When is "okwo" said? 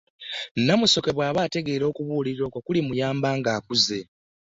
2.49-2.59